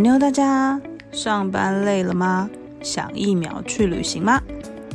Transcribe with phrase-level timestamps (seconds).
[0.00, 0.80] 哈妞，大家
[1.12, 2.48] 上班累了吗？
[2.80, 4.40] 想一秒去旅行吗？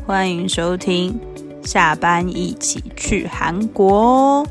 [0.03, 1.19] 欢迎收听，
[1.63, 4.47] 下班一起去韩国哦。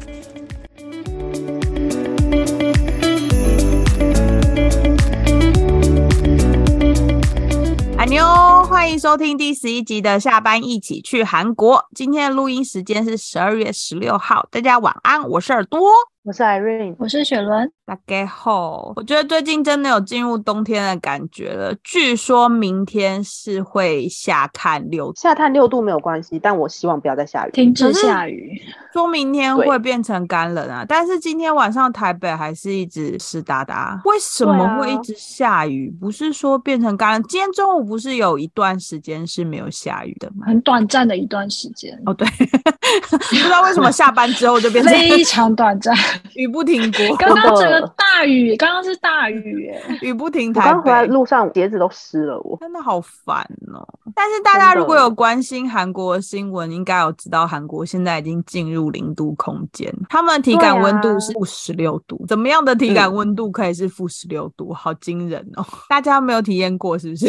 [7.99, 11.85] 哈妞，欢迎收听第十一集的下班一起去韩国。
[11.97, 15.91] 今天的录音时间是十二月十六号，大家晚安，我是耳朵。
[16.25, 17.71] 我是 Irene，我是雪伦。
[17.85, 21.75] 大概好，我觉得最近真的有进入冬天的感觉了。
[21.85, 28.59] 据说明天是会下探六，下探六度没有关系，但我希望不要再下雨，停止下雨。
[28.95, 34.01] 说明天会变成干冷啊，但是今天晚上台北还是一直湿哒哒。
[34.07, 35.95] 为什么会一直下雨？
[36.01, 37.23] 不是说变成干冷？
[37.25, 40.47] 今天中午不是有一段时间是没有下雨的吗？
[40.47, 41.95] 很短暂的一段时间。
[42.07, 42.27] 哦，对，
[43.11, 45.95] 不知道为什么下班之后就变成非常短暂。
[46.35, 50.51] 雨不停过， 刚刚整个大雨，刚刚是大雨， 雨不停。
[50.55, 53.87] 我刚回来路上鞋子都湿了，我真的好烦哦。
[54.15, 62.25] 但是大家如果有关心韩国的新闻，应该有知道韩国现在已经进入零度空间，他们的体感温度是负十六度。
[62.29, 64.73] 怎么样的体感温度可以是负十六度？
[64.73, 65.65] 好惊人哦！
[65.89, 67.27] 大家没有体验过是不是？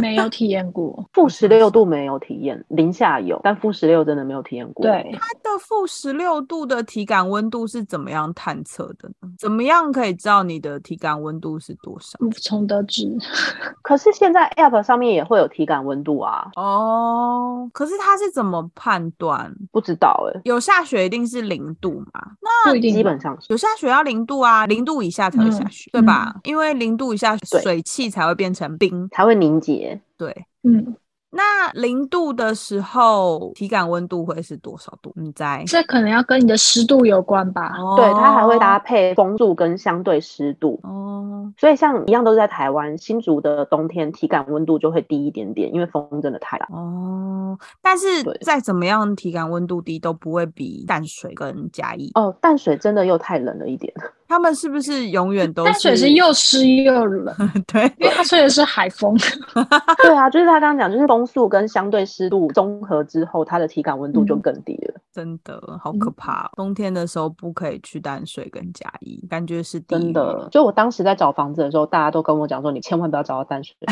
[0.00, 4.84] 没有体验过，负十六度没有体验，零下有，但负十六真的没有体验过。
[4.84, 8.25] 对，它的负十六度的体感温度是怎么样？
[8.34, 9.28] 探测的呢？
[9.38, 12.18] 怎么样可以知道你的体感温度是多少？
[12.20, 13.06] 无从得知。
[13.82, 16.50] 可是现在 App 上面也会有体感温度啊。
[16.56, 19.54] 哦，可是它是怎么判断？
[19.72, 20.40] 不知道哎。
[20.44, 22.32] 有下雪一定是零度嘛？
[22.64, 26.34] 那基本上有下雪要零度啊，零度以下才会下雪，对吧？
[26.44, 30.00] 因为零度以下水汽才会变成冰，才会凝结。
[30.16, 30.96] 对，嗯。
[31.36, 35.12] 那零度的时候，体感温度会是多少度？
[35.14, 37.74] 你在这可能要跟你的湿度有关吧？
[37.96, 40.80] 对，它还会搭配风度跟相对湿度。
[40.82, 46.66] 哦，所以像一样都是在台湾新竹的冬天，体感温度就会低一点点，因为风真的太大。
[46.70, 48.06] 哦，但是
[48.40, 52.10] 再怎么样，体感温度低都不会比淡水跟嘉义。
[52.14, 53.92] 哦，淡水真的又太冷了一点。
[54.28, 55.64] 他们是不是永远都？
[55.64, 57.34] 淡水是又湿又冷，
[57.66, 59.16] 对，因为它吹的是海风。
[60.02, 65.00] 对啊，就是他刚刚讲，就是风速跟相对湿度综合之后，它的体感温度就更低了。
[65.12, 70.48] 真的好可怕，冬天的时候不可以去淡水跟嘉义，感觉是真的。
[70.50, 73.74] 就我当时在找房子的时候，大家都跟我讲说，你千万不要找到淡水。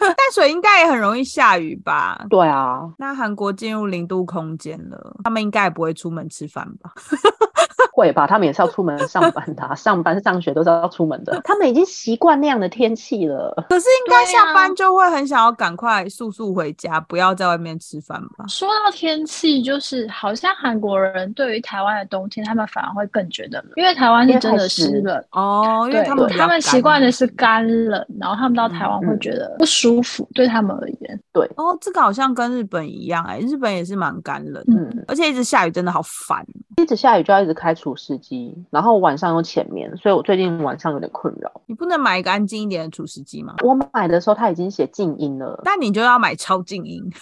[0.00, 2.24] 淡水应该也很容易下雨吧？
[2.30, 6.90] 对啊，那韩国进入零度空间了，他们应该也不会出门吃饭吧？
[7.92, 11.40] 会吧，他们也是要出门上班的， 上班上学都是要出门的。
[11.44, 13.54] 他们已经习惯那样的天气了。
[13.68, 18.44] 可是应该下班就会很想要赶快速速回家，不要在外面吃饭吧？
[18.48, 25.88] 说到天气，就是好像韩国人对于台湾的冬天，他们反而会更觉得冷，因为台湾是真的湿冷哦。
[25.90, 31.20] 因为他们他们习惯的是干冷，然后他们到台湾会觉得不舒服，对他们而言。
[31.32, 36.44] 对哦，这个好像跟日本一样哎，日本也是蛮干冷，嗯，而且一直下雨真的好烦，
[36.76, 37.90] 一直下雨就要一直开除。
[37.90, 41.50] 除湿机，然后晚上又浅眠，所以我最近晚上有点困扰。
[41.66, 43.56] 你不能买一个安静一点的除湿机吗？
[43.64, 47.02] 我买的时候它已经写静音了，但你就要买超静音。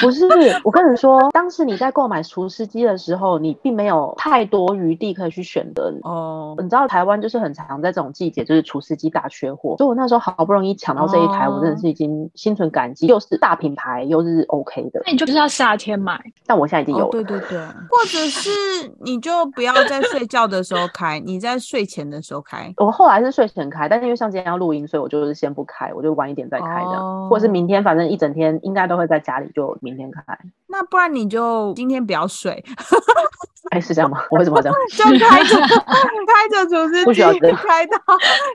[0.00, 0.24] 不是，
[0.64, 6.54] 我跟你说，当时你在购买除湿机的时候，你并没有太多余地可以去选择哦。
[6.58, 13.06] 你知道台湾就是很常在这种季节，就是除湿机大缺货，所以我那时候好不容易抢到这一台，我真的是已经心存感激。
[13.06, 15.02] 又是大品牌，又是 OK 的。
[15.04, 17.10] 那你就是要夏天买，但我现在已经有了。
[17.10, 17.58] 对对对，
[17.90, 18.50] 或者是
[19.00, 22.72] 你就不要在睡觉的时候开，你在睡前的时候开。
[22.76, 30.22] 我后来是睡前开，但是因为像今天要录音，所以我就是先不开，我就晚一点再开的，或者是明天，反正一整天应该都会在家里，就明天开。
[30.66, 32.64] 那不然你就今天不要睡。
[33.70, 34.22] 哎，是这样吗？
[34.30, 34.76] 我为什么这样？
[34.96, 37.22] 就开着 开着厨师机，
[37.56, 37.98] 开到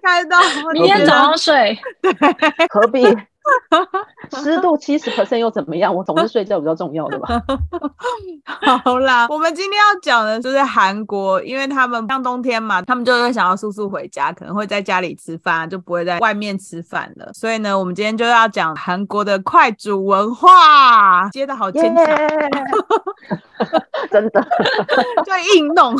[0.02, 0.38] 开到
[0.73, 1.78] 明天早上睡。
[2.02, 2.12] 对，
[2.69, 3.03] 何必？
[4.42, 5.94] 湿度七十 percent 又怎么样？
[5.94, 7.42] 我总是睡觉比较重要的吧。
[8.84, 17.32] 好啦，我们今天要讲的就是韩国，因为他们像冬天嘛，他们就会想要速速回家，可能会在家里吃饭，就不会在外面吃饭了。
[17.34, 22.06] 所以呢，我们今天就要讲韩国的快煮文化，接的好牵强，
[24.12, 24.47] 真的
[25.26, 25.96] 就硬弄，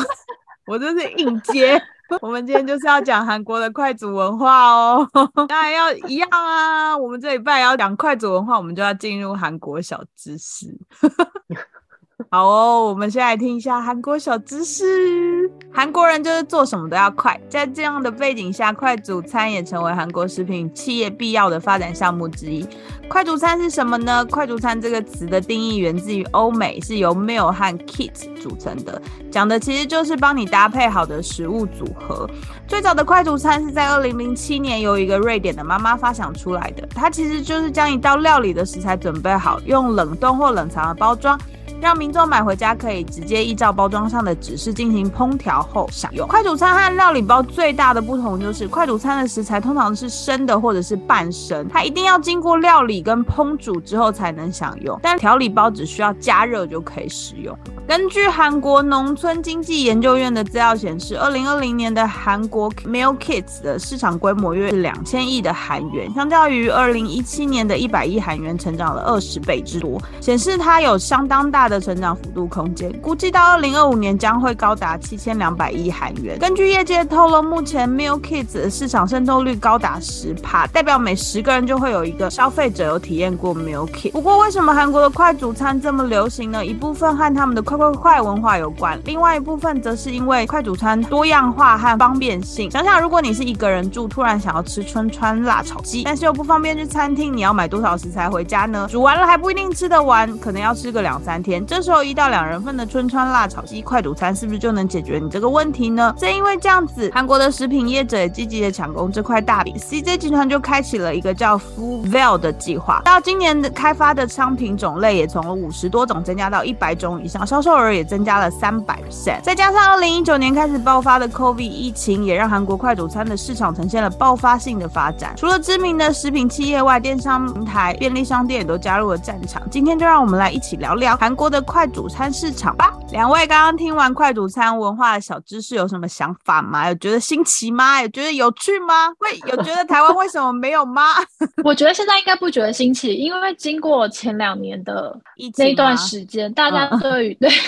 [0.66, 1.80] 我真是硬接。
[2.22, 5.08] 我们今天就是要讲韩国的快煮文化哦，
[5.48, 6.96] 当然要一样啊。
[6.96, 10.66] 我们这一拜要讲快煮文化，我们就要进入韩国小知识。
[12.30, 15.50] 好哦，我们先来听一下韩国小知识。
[15.72, 22.64] 韩国人就是做什么都要快，在这样的背景下，快煮餐也成为韩国食品企业必要的发展项目之一。
[23.08, 24.24] 快煮餐是什么呢？
[24.26, 32.30] 快煮餐这个词的定义源自于欧美，是由 meal 和 kit 组成的，讲的其实就是帮你搭配好的食物组合。
[32.68, 41.36] 最早的快煮餐是在二零零七年由一个瑞典的妈妈发想出来的，它其实就是将一道料理的食材准备好，用冷冻或冷藏的包装。
[41.84, 46.26] 让民众买回家可以直接依照包装上的指示进行烹调后享用。
[46.26, 54.98] 快煮餐和料理包最大的不同就是，快煮餐的食材通常是生的或者是半生，它一定要经过料理跟烹煮之后才能享用。
[55.02, 57.54] 但调理包只需要加热就可以使用。
[57.86, 72.92] 根据韩国农村经济研究院的资料显示，二零二零年的韩国 meal kits 的市场规模约是两千亿的韩元，相较于二零一七年的一百亿韩元，成长了二十倍之多，显示它有相当大的的成长幅度空间。
[73.00, 76.38] 估计到二零二五年将会高达七千两百亿韩元。
[76.38, 84.12] 根据业界透露，目前 meal kits 的市场渗透率高达十帕，代表每十个人就会有一个消费者有体验过 meal kit。
[84.12, 86.64] 不过，为什么韩国的快煮餐这么流行呢？
[86.64, 92.70] 一部分和他们的快快快文化有关，另外一部分则是因为快煮餐多样化和方便性。
[92.70, 98.86] 想想，如果你是一个人住，突然想要吃春川辣炒鸡，但是又不方便去餐厅，你要买多少食材回家呢？
[98.90, 101.63] 煮完了还不一定吃得完，可能要吃个两三天。
[101.66, 106.14] 这时候一到两人份的春川辣炒鸡快煮餐是不是就能解决你这个问题呢？
[106.16, 113.02] 正因为这样子，韩国的食品业者也积极的抢攻这块大饼，CJ 集团就开启了一个叫 Full Veil 的计划。
[113.04, 118.04] 到今年的开发的商品种类也从五十多种增加到一百种以上，销售额也。
[118.04, 125.32] 增加了三百 percent，再加上二零一九年开始爆发的 COVID 疫情，也让韩国快煮餐的市场呈现了爆发性的发展。
[125.36, 129.62] 除了知名的食品企业外，电商平台、便利商店也都加入了战场。
[129.70, 132.92] 今天就让我们来一起聊聊韩国的快煮餐市场吧。
[133.12, 136.88] 两位刚刚听完快煮餐文化的小知识，有什么想法吗？
[136.88, 138.00] 有觉得新奇吗？
[138.02, 139.08] 有觉得有趣吗？
[139.18, 141.02] 会有觉得台湾为什么没有吗？
[141.64, 145.16] 我觉得现在应该不觉得新奇，因为经过前两年的
[145.58, 147.50] 那一段时间，大家对于对。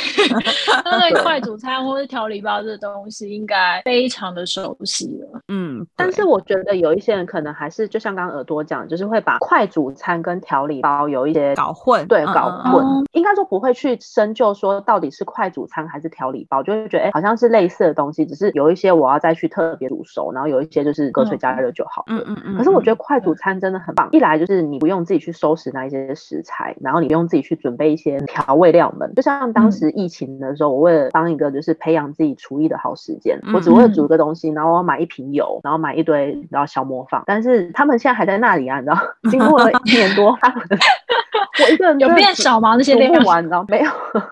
[0.98, 5.40] 对快煮餐或是调理包这东西，应该非常的熟悉了。
[5.48, 12.84] 嗯，但是我觉得有一些人可能还是就像刚刚耳朵讲，就是会把快煮餐跟调理包有一些搞混，对，搞混。
[13.12, 22.04] 应该说不会去深究说到底是快煮餐还是调理包，就会觉得哎，好像是类似的东西，只是有一些我要再去特别煮熟，然后有一些就是隔水加热就好。
[22.08, 22.56] 嗯嗯嗯。
[22.56, 38.98] 可是我觉得快煮餐真的很棒，一来就是你不用自己去收拾那一些食材，然后你不用自己去准备一些调味料们，就像当时疫情的时候，我为了当一个就是培养自己厨艺的好时间，我只为了煮一个东西，然后我买一瓶油，然后买一堆然后小磨坊，但是他们现在还在那里啊，你知道，
[39.30, 40.30] 经过了一年多，
[41.64, 42.74] 我一个人有变少吗？
[42.76, 43.90] 那些练不完，你知道没有？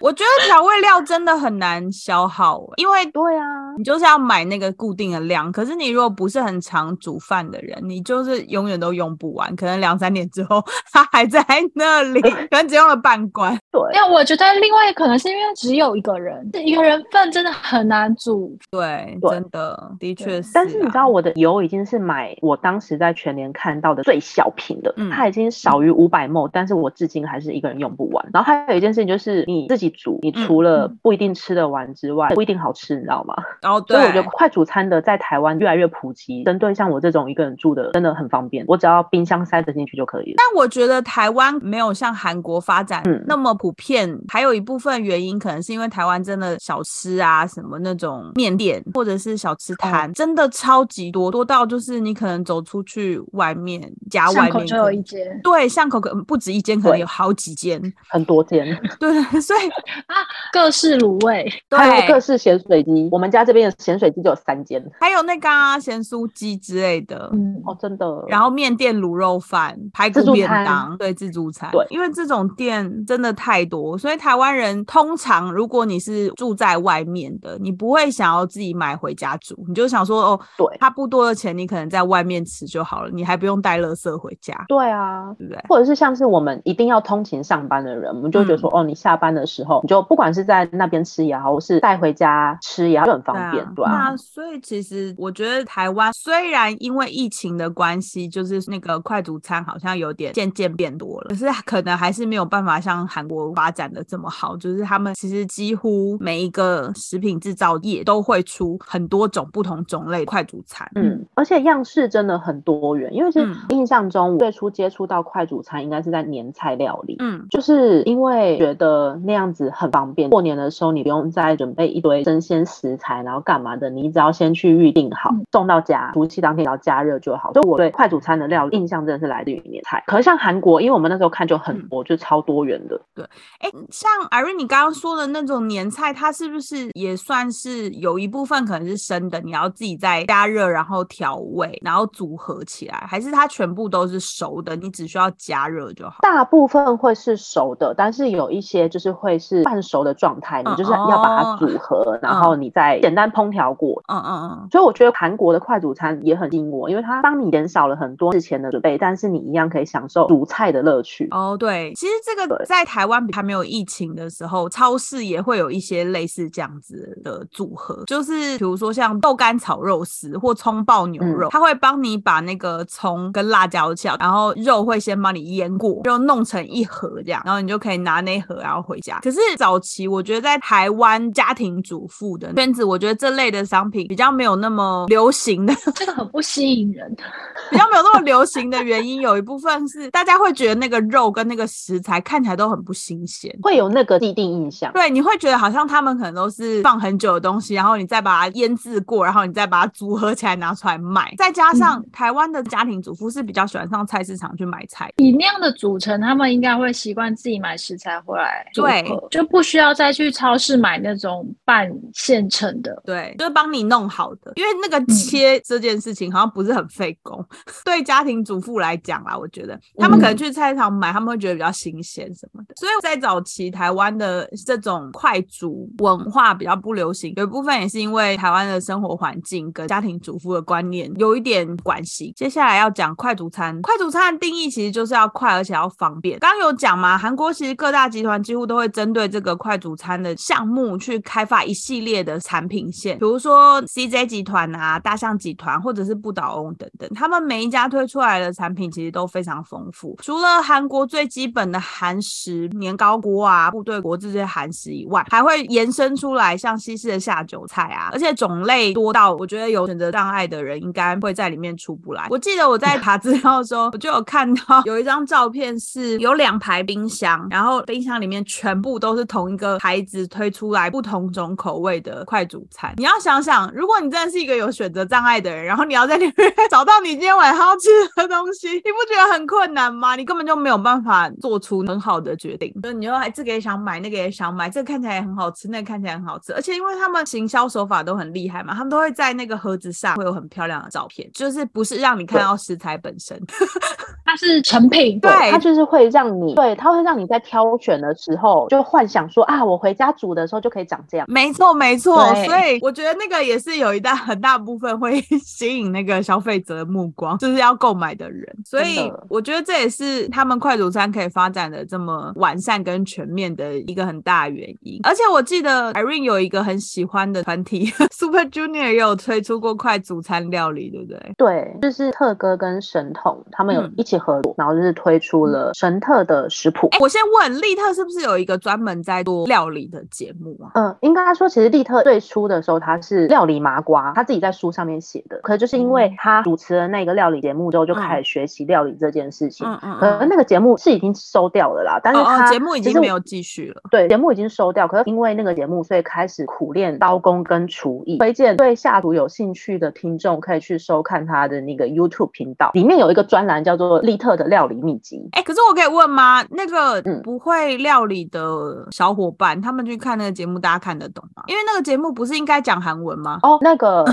[0.00, 3.44] 我觉得调味料真的很难消耗，因为对啊，
[3.78, 5.52] 你就是要买那个固定的量。
[5.52, 9.54] 可是你如果不是很常煮饭的人，你就是永远都用不完。
[9.54, 10.60] 可能两三年之后，
[10.92, 11.46] 它还在
[11.76, 13.56] 那里，可能只用了半罐。
[13.72, 18.54] 对，因为我觉得另外可能是因为只有一个人，一个人份真的很难煮。
[18.70, 20.50] 对，真的的确是。
[20.52, 28.28] 但是你知道，我的油已经是买我当时在全年看到的最小瓶的，它已经少于五百沫，但是我至今还是一个人用不完。
[28.32, 29.92] 然后还有一件事情就是你自己。
[29.92, 33.34] 煮你除了不一定吃得完之外，不一定好吃，你知道吗？
[33.62, 33.94] 哦，对。
[33.94, 38.64] 所以我觉得快煮餐的在台湾越来越普及，针对像我这种一个人住的，真的很方便。
[38.66, 40.36] 我只要冰箱塞得进去就可以了。
[40.38, 58.66] 但我觉得台湾没有像韩国发展那么普遍，还有一部分原因可能是因为台湾真的小吃啊，什么那种面店或者是小吃摊，真的超级多，多到就是你可能走出去外面家外面就有一间，对，巷口可不止一间，可能有好几间，很多间。
[58.98, 59.60] 对，所以。
[60.06, 60.16] 啊，
[60.52, 63.08] 各式卤味，还有各式咸水鸡。
[63.12, 67.30] 我们家这边的咸水鸡就有三间，还有那个啊咸酥鸡之类的。
[67.32, 68.24] 嗯，哦，真的。
[68.26, 71.70] 然后面店卤肉饭、排骨便当，对，自助餐。
[71.70, 84.54] 对，因为这种店真的太多，所以台湾人通常如果你是住在外面的，你不会想要自己买回家煮，你就想说哦，对，差不多的钱，你可能在外面吃就好了，你还不用带垃圾回家。
[84.68, 85.64] 对啊，对不对？
[85.68, 90.02] 或者是像是我们一定要通勤上班的人，我们就觉得说，哦，你下班的时候你就。
[90.12, 93.90] 不管是在那边吃也好，或是带回家吃也好，就很方便，对吧？
[93.90, 110.88] 那所以其实我觉得台湾虽然因为疫情的关系，就是那个快煮餐好像有点渐渐变多了，可是可能还是没有办法像韩国国发展的这么好，就是他们其实几乎每一个食品制造业都会出很多种不同种类快煮餐。
[110.94, 117.16] 嗯，而且样式真的很多元，因为是印象中最初接触到快煮餐应该是在年菜料理。
[117.18, 127.52] 嗯，就是因为觉得那样子很方便，过年的时候你不用再准备一堆生鲜食材，然后干嘛的，你只要先去预定好，送到家，除夕当天只要加热就好。
[127.52, 130.02] 所以我对快煮餐的料理印象真的是来自于年菜。
[130.06, 133.00] 可是像韩国，因为我们那时候看就很多，就超多元的。
[133.22, 133.28] 对，
[133.60, 146.16] 哎，像艾瑞你刚刚说的那种年菜，它是不是也算是有一部分可能是生的，你要自己再加热，然后调味，然后组合起来，还是它全部都是熟的，你只需要加热就好？
[146.22, 154.02] 大部分会是熟的，但是有一些就是会是半熟的状态，你就是要把它组合，然后你再简单烹调过。
[154.08, 154.68] 嗯嗯嗯。
[154.70, 161.28] 所以我觉得韩国的快煮餐也很吸引我，因为它帮你减少了很多事前的准备，但是你一样可以享受煮菜的乐趣。
[161.30, 179.20] 哦，对，其实这个在台湾还没有疫情的时候，超市也会有一些类似这样子的组合，就是比如说像豆干炒肉丝或葱爆牛肉，它会帮你把那个葱跟辣椒酱，然后肉会先帮你腌过，就弄成一盒这样，然后你就可以拿那盒然后回家。
[179.20, 187.14] 可是早期我觉得在台湾家庭主妇的圈子，我觉得这类的商品比较没有那么流行的，这个很不吸引人，
[187.70, 194.92] 比较没有那么流行的原因，有一部分是大家会觉得那个肉跟那个食材看起来都很不新鲜，会有那个既定印象。
[194.92, 201.34] 对，你会觉得好像他们可能都是放很久的东西，然后你再把它腌制过，然后你再把它组合起来拿出来卖。
[201.36, 213.02] 再加上台湾的家庭主妇是比较喜欢上菜市场去买菜，以那样的组成，他们应该会习惯自己买食材回来对，就不需要再去超市买那种半现成的。
[213.04, 217.44] 对，就是帮你弄好的，因为那个切这件事情好像不是很费工。
[217.84, 222.74] 对家庭主妇来讲啦，我觉得他们可能去菜市场买，他们会觉得比较新鲜什么的。
[222.76, 232.32] 所以在早期台湾的这种快煮文化比较不流行，有一部分也是因为台湾的生活环境跟家庭主妇的观念有一点关系。
[232.36, 236.38] 接下来要讲快煮餐，快煮餐的定义其实就是要快而且要方便。
[236.38, 250.16] 刚刚有讲嘛，韩国其实各大集团几乎都会针对这个快煮餐的项目去开发一系列的产品线，比如说 CJ 集团啊、大象集团或者是不倒翁等等，他们每一家推出来的产品其实都非常丰富。
[250.22, 262.26] 除了韩国最基本的韩食年糕锅啊、部队锅这些韩食以外，还会延伸出来像西式的下酒菜啊，而且种类多到我觉得有选择障碍的人应该会在里面出不来。
[262.28, 272.92] 我记得我在查资料的时候，我就有看到有一张照片是有两排冰箱，然后冰箱里面全部都是同一个牌子推出来不同种口味的快煮餐。
[272.96, 280.16] 你要想想，如果你真的是一个有选择障碍的人，然后你要在里面 找到你今天晚上要吃的东西，你不觉得很困难吗？
[280.16, 282.71] 你根本就没有办法做出很好的决定。
[282.82, 286.52] 就你又还这个也想买，那个也想买，这个看起来也很好吃，那个看起来很好吃。
[286.54, 293.40] 而且因为他们行销手法都很厉害嘛，他们都会在那个盒子上会有很漂亮的照片，就是不是让你看到食材本身，
[294.24, 295.18] 它是成品。
[295.20, 301.26] 对，它就是会让你，对，它会让你在挑选的时候就幻想说啊，我回家煮的时候就可以长这样。
[301.28, 302.34] 没错，没错。
[302.44, 308.46] 所以我觉得那个也是有一大很大部分会 吸引那个消费者的目光，就是要购买的人。
[308.64, 315.00] 所以我觉得这也是他们快煮餐可以发展的这么完善跟全面的一个很大原因。
[315.02, 321.34] 而且我记得 Irene 有一个很喜欢的团体 Super Junior 也有推出过快煮餐料理，对不对？
[321.36, 326.88] 对，就是特哥跟神童他们有一起合作，然后就是推出了神特的食谱。
[327.00, 330.70] 我先问利特是不是有一个专门在做料理的节目啊？
[330.74, 335.40] 嗯，应该说其实利特最初的时候他是料理麻瓜，他自己在书上面写的。
[335.42, 339.66] 可就是因为他主持了那个料理节目之后，就开始学习料理这件事情。
[339.66, 339.98] 嗯嗯。
[339.98, 343.82] 可那个节目是已经收掉了啦，但是他节目已经没有继续了。
[343.90, 344.86] 对，节目已经收掉。
[344.86, 348.18] 可是因为那个节目，所以开始苦练刀工跟厨艺。
[348.18, 355.28] 推荐对下厨有兴趣的听众可以去收看他的那个 YouTube 频道，里面有一个专栏叫做利特的料理秘籍。
[355.32, 356.44] 哎，可是我可以问吗？
[356.50, 361.42] 那个不会料理的小伙伴，他们去看那个节目，大家看得懂吗？
[361.46, 363.38] 因为那个节目不是应该讲韩文吗？
[363.42, 364.04] 哦，那个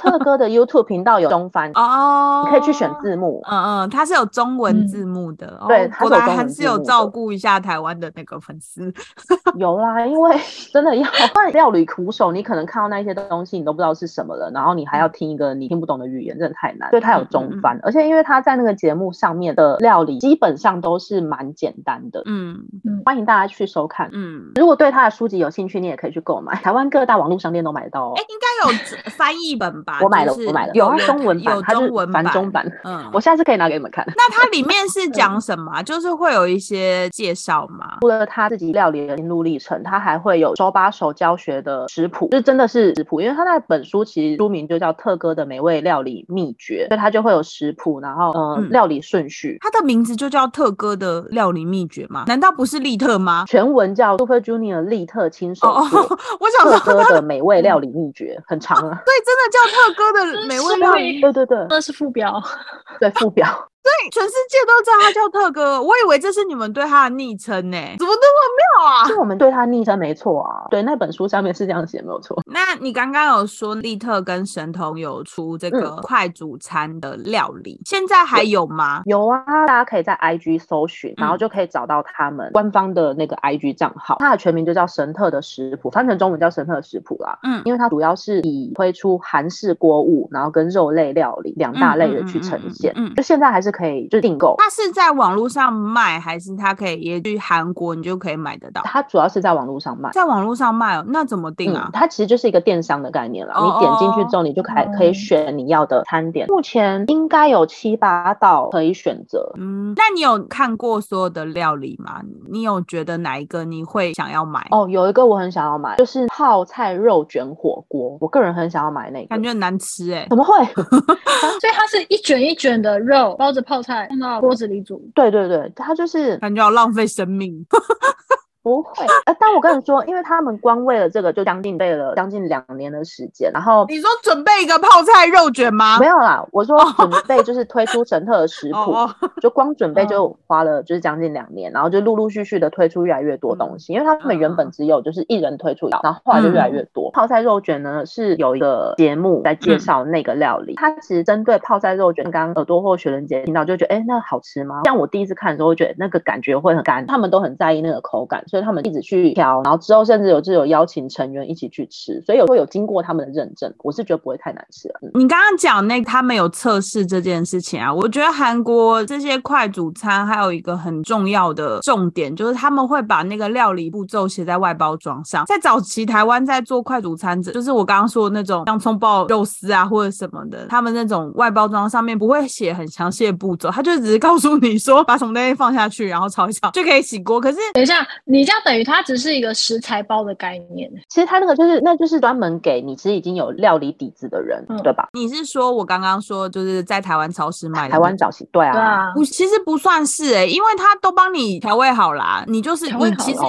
[0.00, 3.42] 特哥的 YouTube 频道有中翻哦，你可以去选字幕。
[3.50, 5.60] 嗯嗯，他是有中文字幕的。
[5.66, 8.92] 对，果然还是有照顾一下台湾的那个粉丝。
[9.58, 10.36] 有啦，因为
[10.72, 16.88] 真的要换料理苦手，你可能看到那些东西，你都不知道是什么了，然后你还要听一个你听不懂的语言，真的太难。
[16.90, 22.22] 所以他有中翻，而且因为他在那个节目上面的料理基本上都是蛮简单的。
[22.26, 24.08] 嗯嗯，欢迎大家去收看。
[24.12, 28.12] 嗯，如果对他的书籍有兴趣，你也可以去购买，台湾各大网络商店都买得到哦。
[28.16, 29.98] 哎，应该有翻译本吧？
[30.02, 32.70] 我买了，我买了，有中文版，有中文版，中版。
[32.84, 34.04] 嗯，我下次可以拿给你们看。
[34.16, 35.82] 那它里面是讲什么？
[35.82, 37.98] 就是会有一些介绍吗？
[38.00, 49.58] 除了他自己料理的心路历程，他还会有手把手教学的食谱，就真的是食谱，因为他那本书其实书名就叫《特哥的美味料理秘诀》，所以他就会有食谱，然后嗯，料理顺序。
[49.60, 52.24] 他的名字就叫特哥的料理秘诀吗？
[52.26, 53.44] 难道不是利特吗？
[53.46, 56.00] 全文叫 Super Junior 利特亲手做。
[56.40, 59.02] 我想说特哥的美味料理秘诀 很长啊。
[59.04, 61.20] 对，真的叫特哥的美味料理。
[61.20, 62.42] 对对对，那是副标。
[63.00, 63.46] 对，副标。
[63.84, 69.04] 对，全世界都知道他叫特哥，我以为这是你们对他的昵称呢，怎么那么妙啊？
[69.06, 72.40] 是我们对他昵称没错啊，对，那本书上面是这样写，没有错。
[72.46, 79.02] 那你刚刚有说利特跟神童有出这个快煮餐的料理，现在还有吗？
[79.04, 87.38] 有啊，大家可以在 IG 搜寻，然后就可以找到他们官方的那个 IG 账号，它的全名就叫神特的食谱，翻成中文叫神特的食谱啦。
[87.42, 92.90] 嗯，因为它主要是以推出韩式锅物，然后跟肉类料理两大类的去呈现。
[92.96, 93.73] 嗯，就现在还是。
[93.74, 98.80] 可以就订购，它是在网络上卖，还是它可以也去韩国你就可以买得到？
[98.84, 101.90] 它主要是在网络上卖，在网络上卖哦，那怎么订啊？
[101.92, 103.52] 它其实就是一个电商的概念了。
[103.56, 106.46] 你点进去之后，你就可以可以选你要的餐点。
[106.46, 109.52] 目前应该有七八道可以选择。
[109.58, 112.20] 嗯，那你有看过所有的料理吗？
[112.48, 114.64] 你有觉得哪一个你会想要买？
[114.70, 118.16] 哦，有一个我很想要买，就是泡菜肉卷火锅。
[118.20, 120.54] 我个人很想要买那个，感觉很难吃哎，怎么会？
[120.74, 123.63] 所以它是一卷一卷的肉包着。
[123.64, 127.66] 泡菜放到锅子里煮，对对对，它就是感觉要浪费生命。
[128.64, 135.98] 不会，呃，但我跟你说，因为他们光为了这个就将近备了将近两年的时间，然后你说准备一个泡菜肉卷吗？
[136.00, 138.96] 没有啦，我说准备就是推出神特的食谱，
[139.42, 147.10] 就光准备就花了就是将近两年，然后就陆陆续续的推出越来越多东西，因为他们原本只有就是一人推出，然后后来就越来越多。
[147.12, 154.80] 泡菜肉卷呢是有一个节目在介绍那个料理，它其实针对泡菜肉卷，刚刚耳朵或雪人姐听到就觉得，哎，那好吃吗？
[154.84, 158.42] 像我第一次看的时候，觉得那个感觉会很干，他们都很在意那个口感。
[158.54, 164.88] 所以他们一直去调，然后之后甚至有就有邀请成员一起去吃，所以有会有经过他们的认证，我是觉得不会太难吃。
[165.14, 175.44] 你刚刚讲那他们有测试这件事情啊，我觉得韩国这些快煮餐还有一个很重要的重点，就是他们会把那个料理步骤写在外包装上。
[175.46, 187.40] 在早期台湾在做快煮餐，就是我刚刚说的那种洋葱爆肉丝啊或者什么的，他们那种外包装上面不会写很详细的步骤，他就只是告诉你说把什么东西放下去，然后炒一炒就可以起锅。
[187.40, 188.06] 可是等一下。
[188.26, 195.08] 你这样等于它只是一个食材包的概念，其实它那个就是，那就是专门给你其实已经有料理底子的人，对吧？
[195.12, 203.40] 你是说我刚刚说就是在台湾超市卖的台湾早期，对啊，不，其实不算是哎，因为它都帮你调味好啦，你就是你其实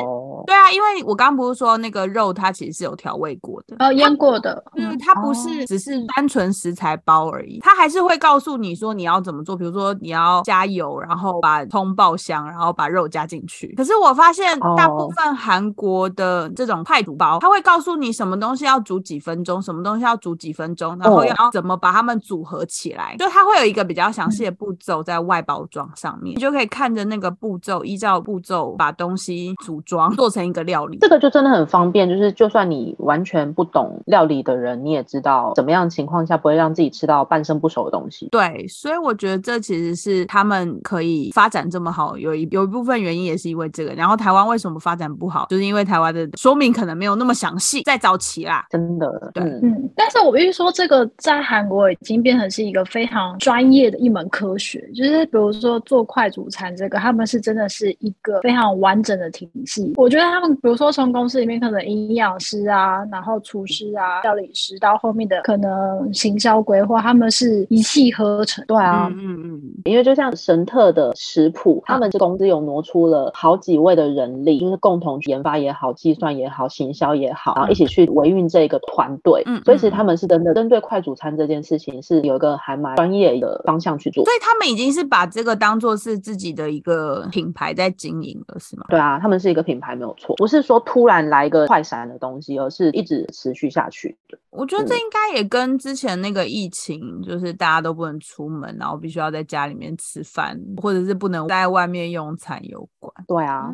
[0.45, 13.73] 对啊，因为我刚刚不是说那个肉它其实是有调味过的，哦，腌过的，嗯，它不是只是单纯食材包而已，它还是会告诉你说你要怎么做，比如说你要加油，然后把葱爆香，然后把肉加进去。
[13.75, 14.45] 可是我发现。
[14.75, 30.97] 大部分韩国的这种快煮包，他会告诉你什么东西要煮几分钟，什么东西要煮几分钟，然后要怎么把它们组合起来，就它会有一个比较详细的步骤在外包装上面，你就可以看着那个步骤，依照步骤把东西组装做成一个料理。
[30.99, 38.27] 这个就真的很方便，就是就算你完全不懂料理的人，你也知道怎么样情况下不会让自己吃到半生不熟的东西。
[38.31, 43.93] 对，所以我觉得这其实是他们可以发展这么好，有一有一部分原因也是因为这个。
[43.95, 49.89] 然后台湾为什么发展不好，就是因为台湾的说明可能没有那么详细，在早期啦，真的，对，嗯。
[49.95, 59.93] 但是我必须说，这个在韩国已经变成是一个非常专业的一门科学，就是比如说做快煮餐这个，他们是真的是一个非常完整的体系。
[59.95, 68.63] 我觉得他们，比如说从公司里面可能营养师啊，然后厨师啊、料理师，到后面的可能行销规划，他们是一气呵成。
[68.67, 74.64] 对啊，嗯嗯，因为就像神特的食谱，他们这公司有挪出了好几位的人力。
[74.65, 79.43] 就是共同研发也好，计算也好，行销也好，然后一起去维运这个团队。
[79.45, 84.25] 嗯，所以其实他们是真的针对快煮餐这件事情是有一个还蛮专业的方向去做。
[84.25, 88.85] 所以他们已经是把这个当做是自己的一个品牌在经营了，是吗？
[88.89, 94.39] 对啊，他们是一个品牌没有错，不是说突然来一个快闪的东西，而是一直持续下去的。
[94.49, 103.13] 我觉得这应该也跟之前那个疫情，就是大家都不能出门，然后必须要在家里面吃饭，或者是不能在外面用餐有关。
[103.27, 103.69] 对啊。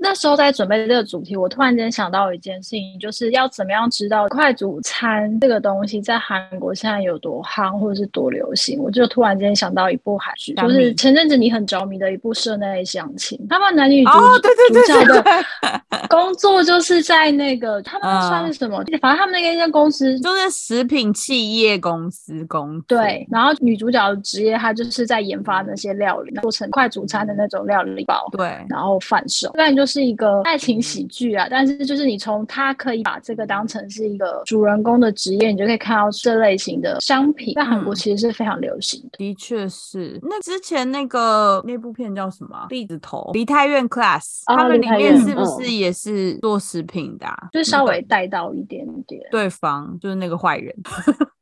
[0.00, 8.78] 那时候在准备这个主题，我突然间想到一件事情，就是要怎么样知道快煮餐这个东西在韩国现在有多夯或者是多流行。
[8.80, 14.40] 我就突然间想到一部韩剧，就是前阵子你很着迷的一部《社内相亲》，他们男女主哦
[14.72, 15.24] 主角的
[16.08, 18.82] 工作就是在那个他们算是什么？
[19.00, 22.80] 反正他们那个一间公司就是食品企业公司工。
[22.82, 28.28] 对，然后女主角的职业她就是在研发那些料理，做成快煮餐的那种料理包。
[28.32, 29.50] 对，然后贩售。
[29.52, 39.16] 虽然就是一个爱情喜剧啊，但是就是你从他可以把这个当成是一个主人公的职业，你就可以看到这类型的商品在韩国其实是非常流行的。
[39.16, 40.20] 的确是。
[40.22, 42.66] 那之前那个那部片叫什么？
[42.68, 47.26] 栗子头梨泰院 Class，他们里面是不是也是做食品的？
[47.50, 49.22] 就稍微带到一点点。
[49.30, 50.74] 对方就是那个坏人。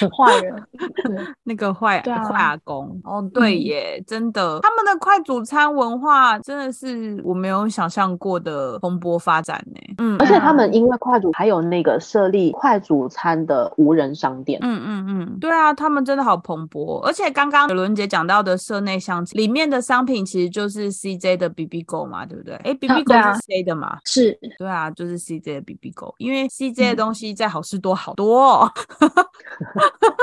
[0.00, 0.54] 嗯， 坏人，
[1.44, 9.80] 那个坏坏阿公哦，对耶，真的，他们的快煮餐文化真的是我没有想象过的蓬勃发展呢。
[9.98, 14.58] 嗯，而且他们因为快煮还有那个设立快煮餐的无人商店。
[14.62, 17.00] 嗯嗯嗯，对啊，他们真的好蓬勃。
[17.00, 22.54] 而且刚刚有伦杰讲到的社内相亲里面的商品其实就是 CJ 的 BB 狗嘛，对不对？
[22.56, 23.98] 哎，BB 狗是 C 的嘛？
[24.04, 28.70] 是，对啊，就是 CJ 的 BB 狗，因为 CJ 的东西在好事多好多。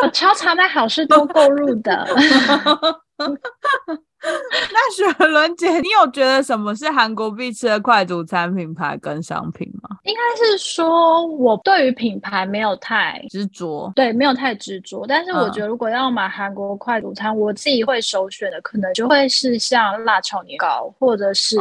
[0.01, 2.07] 我 超常在好事多购入的。
[4.73, 9.97] 那雪伦姐，你有觉得什么是韩国必吃的快煮餐品牌跟商品吗？
[10.03, 15.05] 应该是说，我对于品牌没有太执着，对，没有太执着。
[15.07, 21.57] 但是我觉得，如果要买韩国快煮餐，我自己会首选的，可能就会是像辣炒年糕，或者是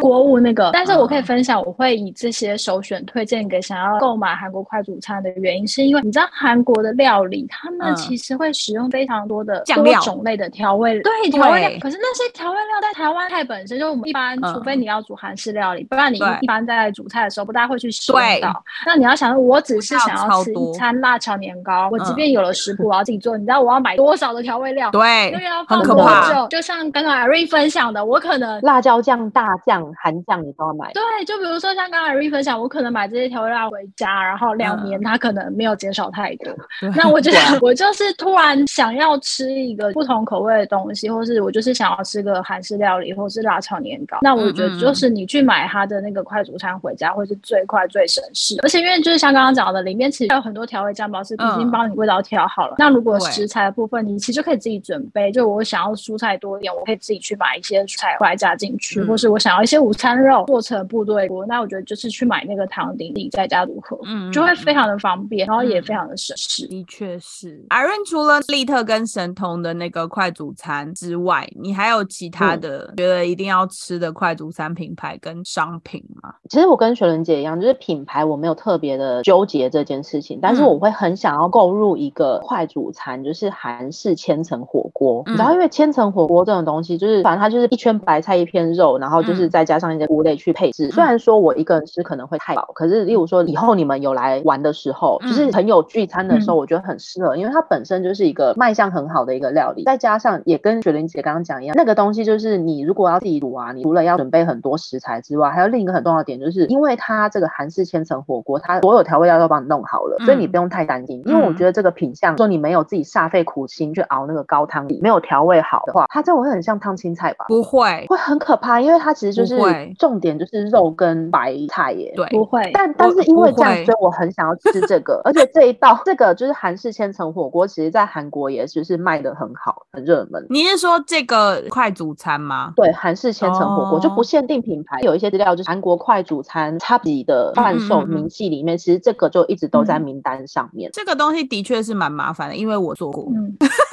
[0.00, 0.70] 国物那个。
[0.72, 11.97] 但是我可以分享，我会以这些首选推荐给想要购买韩国快煮餐的原因，是因为你知道韩国的料理，他们其实会使用非常多的多种类的调味，对调味料，可是。
[12.00, 18.62] 那些调味料在台湾菜本身就我们一般，除非你要煮韩式料理，不然你一般在煮菜的时候不大会去使用到。
[18.86, 24.90] 那你要想，我只是想要吃一餐辣炒年糕，我即便有了食谱，我要自己做，你知道我要买多少的调味料？
[24.90, 25.96] 对，因为要放多
[26.32, 26.46] 久？
[26.48, 30.92] 就像刚刚艾瑞分享的，我可能辣椒酱、大酱、韩酱你都要买。
[30.92, 36.54] 对，就比如说像刚刚艾瑞分享，我可能买这些调味料回家，然后两年它可能没有减少太多。
[36.94, 41.87] 那我觉得 我就是突然想要吃一个不同口味的东西，或是我就是想。
[41.96, 48.56] 要吃个韩式料理，或是辣炒年糕，那我觉得就是你去买它的那个快煮餐回家，会是最快最省事。
[48.62, 52.74] 而且因为就是像刚刚讲的，里面其实有很多调味酱包是已经帮你味道调好了。
[52.78, 55.30] 那如果食材的部分，你其实可以自己准备。
[55.30, 66.66] 就我想要蔬菜多一点，我可以自己去买一些蔬菜回来加进去，或是我想要一些午餐肉做成部队锅，那我觉得就是去买那个汤底，自己在家如何，嗯，就会非常的方便，然后也非常的省事。
[66.66, 67.64] 的确是。
[67.68, 76.34] 阿润除了利特跟神童的那个快煮餐之外，你还有其他的觉得一定要吃的快煮餐品牌跟商品吗？
[76.48, 85.22] 其实我跟雪伦姐一样，就是品牌我没有特别的纠结这件事情，但是我会很想要购入一个快煮餐，就是韩式千层火锅。
[85.36, 90.90] 然后因为千层火锅这种东西，就是反正它就是一圈白菜一片肉，然后就是再加上一些菇类去配置。
[90.90, 102.58] 虽然说我一个人吃可能会太饱，可是例如说以后你们有来玩的时候，就是朋友聚餐的时候，我觉得很适合，因为它本身就是一个卖相很好的一个料理，再加上也跟雪伦姐刚刚讲一样，那个东西就是。
[102.58, 111.22] 你如果要自己煮啊，你除了要准备很多食材之外，还有另一个很重要的点，就是因为它这个韩式千层火锅，它所有调味料都帮你弄好了，所以你不用太担心。
[111.24, 117.44] 因为我觉得这个品相，说你没有自己煞费苦心去熬那个高汤底，没有调味好的话，它这种会很像烫青菜吧？
[117.48, 119.56] 不会，会很可怕，因为它其实就是
[119.98, 122.12] 重点就是肉跟白菜耶。
[122.16, 122.70] 对，不会。
[122.74, 130.44] 但但是因为这样，所以我很想要吃这个，而且这一道这个就是韩式千层火锅，其实在韩国也就是卖的很好，很热门。
[130.50, 132.72] 你是说这个快煮餐吗？
[132.74, 133.18] 对，韩。
[133.18, 140.88] 式千层火锅就不限定品牌，有一些资料就是韩国快煮餐差级的贩售明细里面，其实这个就一直都在名单上面。
[140.92, 143.26] 这个东西的确是蛮麻烦的，因为我做过，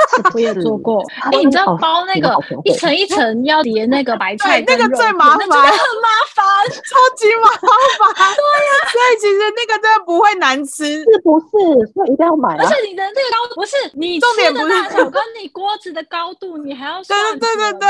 [0.34, 1.04] 我也做过。
[1.32, 7.60] 哎，你知道包那个一层一层要叠那个白菜，那个最麻烦，很麻烦， 超级麻烦。
[8.36, 11.48] 对呀，所以其实那个真的不会难吃，是不是？
[11.94, 12.56] 所以一定要买。
[12.58, 17.20] 而且你的那个高不是你重点不是大小跟你锅子的高度，你还要算。
[17.39, 17.89] 对对对对，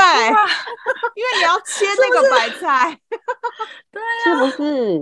[1.14, 1.36] 因为。
[1.36, 2.98] 你要切那个白菜，
[3.92, 4.98] 对，是不是？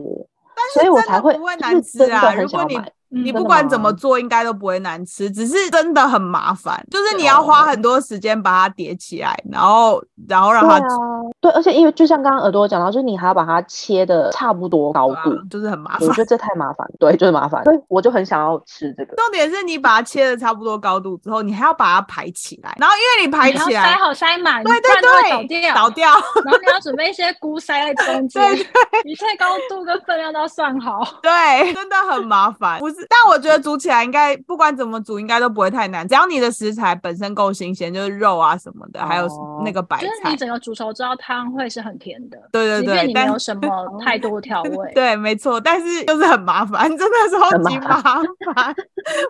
[0.57, 2.35] 但是所以我才会不会难吃啊。
[2.35, 2.77] 如果你
[3.15, 10.81] 你不管怎么做，应该都不会难吃，只是真的很麻烦，就是你要花很多时间把它叠起来，然后然后让它
[11.41, 16.09] 对，而且因为就像刚刚耳朵讲到，就是你还要把它切的差不多高度，就是很麻烦。
[16.09, 17.63] 我觉得这太麻烦，对，就是麻烦。
[17.65, 19.15] 所以我就很想要吃这个。
[19.17, 26.11] 重点是你把它切的差不多高度之后，你还要把它排起来，然后因为你排起来，塞好塞满，对对对，倒掉，倒掉，
[26.45, 28.43] 然后你要准备一些菇塞在中 间，
[29.05, 31.03] 一切高度跟分量都要算好。
[31.23, 32.79] 对，真的很麻烦。
[32.79, 39.29] 不是，但我觉得煮起来应该不管怎么煮，应该都不会太难，只要你的食材本身够新鲜，就是肉啊什么的，还有
[39.65, 42.39] 那个白菜，就是你整个煮熟之后，汤会是很甜的。
[42.53, 43.61] 对对对，你没有什么
[44.05, 44.93] 太多调味。
[44.95, 48.23] 对，没错，但是就是很麻烦，真的超级麻烦。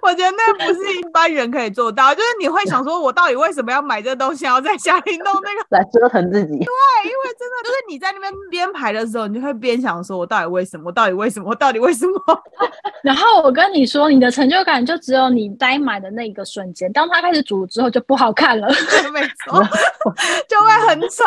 [0.03, 6.53] 我觉得那不是一般人可以做到，就是你会想说，我到底为什么要买这东西，然后在家里弄那个来折腾自己？
[6.53, 6.57] 对，
[7.05, 10.85] 因为真的就是你在那边编排的时候，你就会边想说，我到底为什么？
[10.87, 11.49] 我到底为什么？
[11.51, 12.15] 我到底为什么？
[13.03, 18.69] 然后我跟你说，你的成就感就只有你摘买的那一个瞬间，当它开始煮之后就不好看了，
[19.13, 19.63] 没错，
[20.49, 21.25] 就会很丑。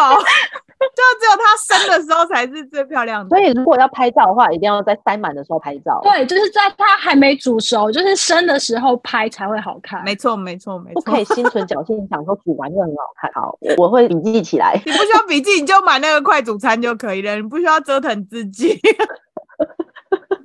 [0.79, 5.99] 就只有它生的时候才是最漂亮的，所以如果要拍照的话，一定要在塞满的时候拍照。
[6.03, 10.03] 对，就是在它还没煮熟，就是生的时候拍才会好看。
[10.03, 10.93] 没错，没错，没错。
[10.93, 13.31] 不可以心存侥幸想说煮完就很好看。
[13.33, 14.79] 好，我会笔记起来。
[14.85, 18.79] 你不需要笔记，你就买那个快煮餐就可以了，你不需要折腾自己。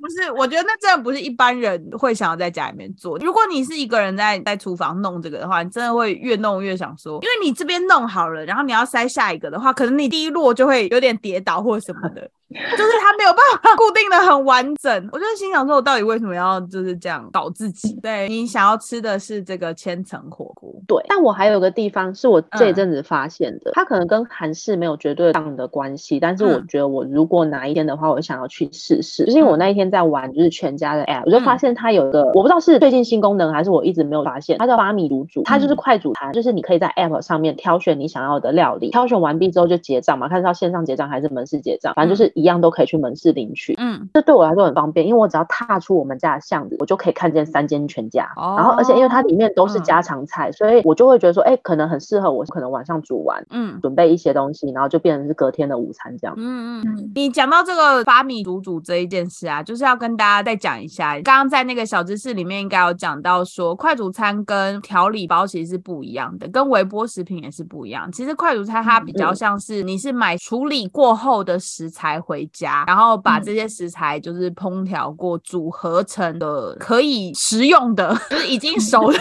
[0.03, 3.17] 不是，我觉得那真的不是一般人会想要在家里面做。
[3.19, 12.29] 如果你是一个人在在厨房弄这个的话，你真的会越弄越想说，因为你这边弄好了，然后你要塞下一个的话，可能你第一摞就会有点跌倒或什么的。
[12.53, 17.97] 就是它没有办法 固定的很完整，我就心想说，我到底为什么要就是这样搞自己？
[18.03, 21.03] 对你想要吃的是这个千层火锅，对。
[21.07, 43.33] 但我还有个地方是我这一阵子发现的，它可能跟韩式没有绝对上的关系，但是我觉得我如果哪一天的话，我想要去试试，就是因为我那一天在玩就是全家的 app，我就发现它有一个我不知道是最近新功能还是我一直没有发现，它叫八米卤煮，它就是快煮餐，就是你可以在 app 上面挑选你想要的料理，挑选完毕之后就结账嘛，看是要线上结账还是门市结账，反正就是一样都可以去门市。
[43.33, 48.29] 领取，嗯，这对我来说很方便，因为我只要踏出我们家的巷子，我就可以看见三间全家。
[48.35, 56.33] 然后，而且因为它里面都是家常菜，所以我就会觉得说，哎，可能很适合我，可能晚上煮完，嗯，准备一些东西，然后就变成是隔天的午餐这样。
[56.37, 57.11] 嗯嗯嗯。
[57.15, 68.11] 你讲到这个发米煮煮这一件事啊，就是要跟大家再讲一下，刚刚在那个小知识里面应该有讲到说，快煮餐跟调理包其实是不一样的，跟微波食品也是不一样。
[68.11, 73.13] 其实快煮餐它比较像是你是买处理过后的食材回家，然后。
[73.23, 79.17] 把这些食材就是烹调过、组合成的可以食用的，就是已经熟了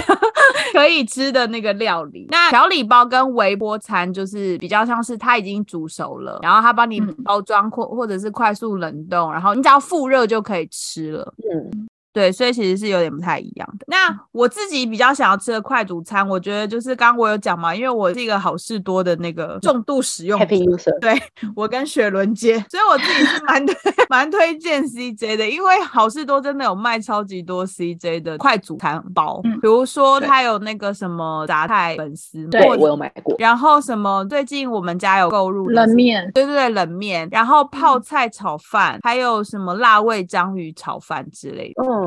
[0.72, 2.26] 可以吃的那个料理。
[2.30, 11.34] 那调理包跟微波餐就是比较像是它已经煮熟了，然后它帮你包装或或者是快速冷冻，然后你只要复热就可以吃了。
[11.52, 11.88] 嗯。
[12.12, 13.84] 对，所以其实是有点不太一样的。
[13.88, 20.38] 那我自己比较想要吃的快煮餐，我觉得就是刚刚我有讲嘛，因为我是一个好事多的那个重度使用
[20.76, 21.20] 者，对
[21.56, 23.74] 我跟雪伦接，所以我自己是蛮推
[24.10, 41.82] 蛮推荐 CJ 的，因为好事多真的有卖超级多 CJ 的快煮餐包，比如说它有那个什么杂菜粉丝，对我有买过，然后什么最近我们家有购入冷面，对对对冷面，然后泡菜炒饭，还有什么辣味章鱼炒饭之类的。
[41.84, 42.01] 嗯，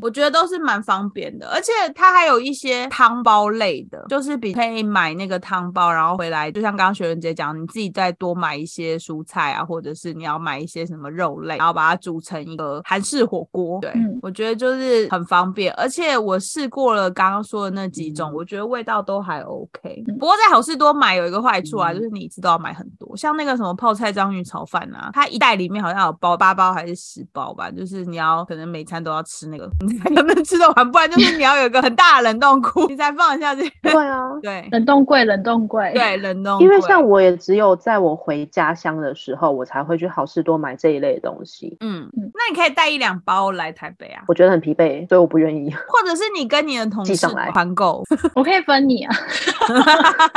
[0.00, 13.78] 我觉得都是蛮方便的，而且它还有一些汤包类的，就是比可以买那个汤包，然后回来，就像刚刚学文姐讲，你自己再多买一些蔬菜啊，或者是你要买一些什么肉类，然后把它煮成一个韩式火锅。
[13.80, 20.04] 对，我觉得就是很方便，而且我试过了刚刚说的那几种，我觉得味道都还 OK。
[20.18, 29.39] 不过在好事多买有一个坏处啊，就是你一次都要买很多，像那个什么泡菜章鱼炒饭啊，它一袋里面好像有包八包还是十包吧，就是你要可能每餐都要吃。
[29.48, 30.90] 那个你 才能不能吃得完？
[30.90, 33.70] 不然就是你要有一个很大的冷冻库，你才放得下去。
[33.82, 36.60] 对啊， 对，冷冻柜，冷冻柜，对，冷冻。
[36.60, 41.76] 因为像我也只有在我回家乡的时候，我才会去好事多买这一类的东西。
[41.80, 44.22] 嗯嗯，那你可以带一两包来台北啊。
[44.28, 45.72] 我觉得很疲惫，所以我不愿意。
[45.88, 47.16] 或者是你跟你的同事
[47.52, 49.14] 团购， 我可以分你啊。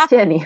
[0.09, 0.43] 谢谢你。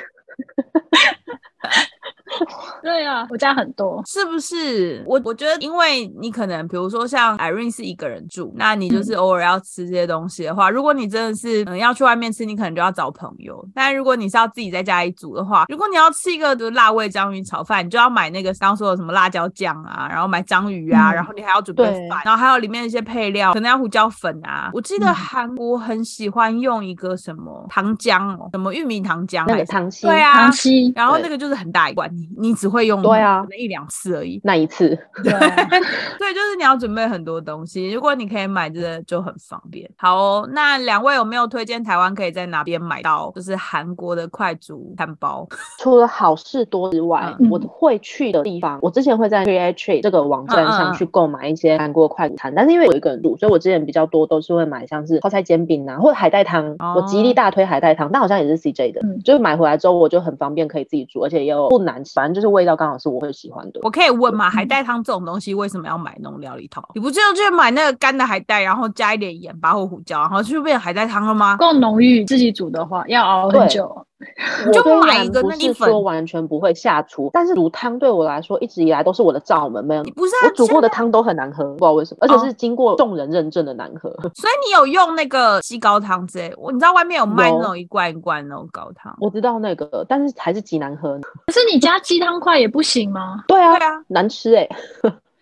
[2.82, 5.04] 对啊，我家很多，是不是？
[5.06, 13.64] 我我觉得，因为你可能，比如说像 Irene 是一个人住，那你就是偶尔要吃这些东西的话，如果你真的是嗯要去外面吃，你可能就要找朋友。
[13.74, 24.70] 但如果你是要自己在家里煮的话，如果你要吃一个就是辣味章鱼炒饭，你就要买那个刚说的什么辣椒酱啊，然后买章鱼啊，然后你还要准备饭，然后还有里面一些配料，可能要胡椒粉啊。
[24.74, 32.10] 我记得韩国很喜欢用一个什么糖浆哦，什么玉米糖浆，那个糖稀，对啊，糖稀，然后那个就是很大一罐。
[32.38, 34.40] 你只会用对啊，可能一两次而已。
[34.44, 34.90] 那一次，
[35.24, 37.92] 对，对，就是你要准备很多东西。
[37.92, 39.90] 如果你可以买，这个就很方便。
[39.98, 45.48] 好哦，那两位有没有推荐台湾可以在哪边买到，就是韩国的快煮餐包？
[45.80, 56.76] 除了好事多之外，我会去的地方，我之前会在 Create 这个网站上去购买一些韩国快煮餐，但是因为我一个人住，所以我之前比较多都是会买像是泡菜煎饼啊，或者海带汤。
[56.96, 63.80] 我极力大推海带汤，但好像也是 CJ 的，就是买回来之后我就很方便，可以自己煮，而且又不难吃，反正就是味道刚好是我会喜欢的。
[63.84, 64.50] 我可以问吗？
[64.50, 66.84] 海带汤这种东西为什么要买那种料理套？
[66.96, 71.58] 你不就去买那个干的海带，然后加一点盐巴或胡椒，然后就变海带汤了吗？
[71.58, 74.06] 够浓郁，自己煮的话要熬很久。
[74.74, 80.04] 就买一个那你说完全不会下厨，但是煮汤对我来说一直以来都是我的罩门，没有。
[80.16, 84.10] 不是我煮过的汤都很难喝，不知道为什么，而且是经过众人认证的难喝。
[84.34, 91.20] 所以你有用那个鸡高汤之类，我你知道外面有卖那种一罐一罐那种高汤，我知道那个，但是还是极难喝。
[91.46, 93.44] 可是你加鸡汤块也不行吗？
[93.48, 94.68] 对啊，对啊，难吃哎。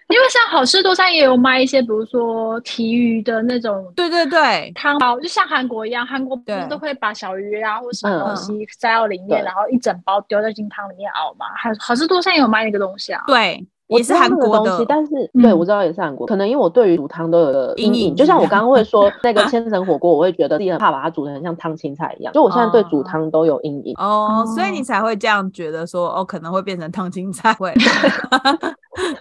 [0.07, 11.45] 因为像好事多餐也有卖一些，比如说提鱼的那种，对对对，汤包，就像韩国一样，韩国不是都会把小鱼啊或什么东西塞到里面，然后一整包丢在金汤里面熬嘛。
[11.61, 13.23] 好好事多餐也有卖那个东西啊。
[13.25, 16.27] 对，也是韩国的东西，但是对我知道也是韩国。
[16.27, 22.31] 可能因为我对于煮汤都有个阴影，就像我刚刚会说 那个千层火锅，我会觉得自己很怕把它煮成像烫青菜一样。
[22.31, 27.73] 就我现在对煮汤都有阴影哦，所以你才会这样觉得说哦，可能会变成烫青菜会。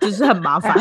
[0.00, 0.74] 只是很麻烦，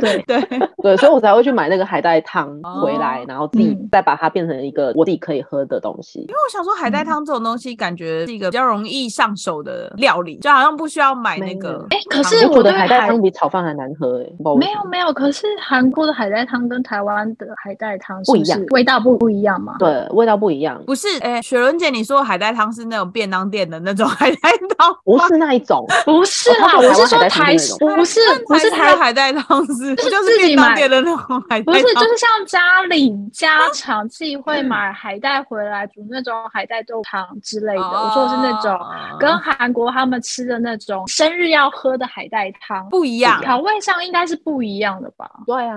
[0.00, 0.40] 对对
[0.82, 2.48] 对，所以我才会去买那个海带汤
[2.82, 6.20] 回来，然后自己再把它变成一个我自己可以喝的东西。
[6.20, 11.84] 因为我想说，海带汤这种东西感觉是一个比较容易上手的料理，就好像不需要买那个。
[11.90, 14.26] 哎，可是我的海带汤比炒饭还难喝哎。
[14.58, 19.76] 没有没有，可是韩国的海带汤跟台湾的海带汤不一样，味道不不一样吗？
[19.78, 20.80] 对，味道不一样。
[20.86, 24.94] 不是，哎，雪伦姐，你说海带汤是那种便当店的那种 海带汤？
[25.04, 28.13] 不是那一种，不是啦，我是说台式，不是
[28.46, 28.94] 不是台。
[28.94, 37.82] 海带汤是，就是自己买的那种海带不是，就是像家里家常自己会买海带回来煮那种海带豆汤之类的。
[37.82, 38.78] 我说的是那种
[39.18, 45.28] 跟韩国他们吃的那种生日要喝的海带汤不一样，调味上应该是不一样的吧？
[45.44, 45.76] 对啊。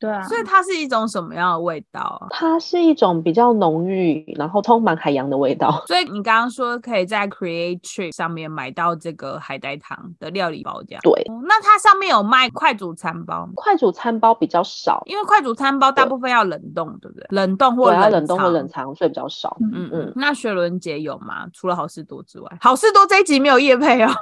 [0.00, 2.26] 对啊，所以它是一种什么样的味道啊？
[2.30, 5.84] 它是一种比较浓郁，然后充满海洋的味道。
[5.86, 11.12] 所以你刚刚说可以在 Create Trip 上面买到这个海带汤的料理包，这样对。
[11.46, 13.52] 那它上面有卖快煮餐包吗？
[13.56, 17.26] 快煮餐包比较少，因为快煮餐包大部分要冷冻，对不对？
[17.30, 19.56] 冷冻或要冷冻或冷藏，所以比较少。
[19.72, 20.12] 嗯嗯。
[20.16, 21.46] 那雪伦姐有吗？
[21.52, 24.10] 除了好事多之外，好事多这一集没有叶配哦。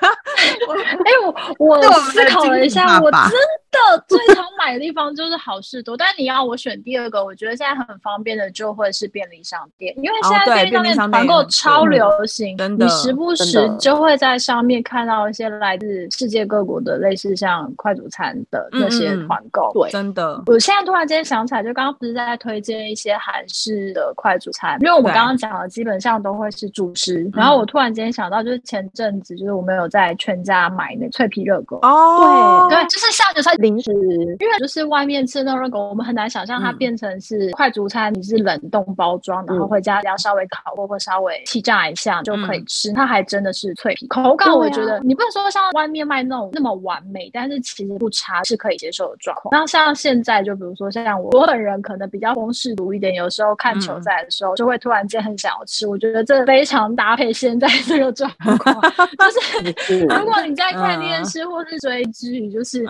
[0.00, 1.10] 哎，
[1.58, 3.30] 我我 思考了一下，我真
[3.70, 5.82] 的最常买的地方就是好事。
[5.82, 19.70] 多，但你要我选第二个，我觉得现在很方便的就会是便利商店，因为现在便利商店团购超流行，你时不时就会在上面看到一些来自世界各国的类似像快煮餐的那些团购。
[19.72, 20.42] 对，真的。
[20.46, 27.30] 我现在突然间想起来，就刚刚不是在推荐一些韩式的快煮餐，因为我们刚刚讲的基本上都会是主食。
[27.32, 31.78] 然后我突然间想到，就是前阵子就是我们有在全家买那脆皮热狗。
[31.82, 35.70] 哦，对对，就是像有菜零食，因为就是外面吃那种。
[35.88, 42.92] 我们很难想象它变成是快煮餐，你是冷冻包装，然后回家要稍微烤过或稍微气炸一下就可以吃。
[42.92, 49.50] 它还真的是脆皮，口感我觉得你不能说像外面卖那种那么完美，但是其实不差，是可以接受的状况。
[49.52, 55.86] 那像现在，就比如说像我本人可能比较风势足一点，有时候看球赛的时候就会突然间很想要吃。
[55.86, 58.74] 我觉得这非常搭配现在这个状况，
[59.16, 62.84] 就是如果你在看电视或是追剧，就是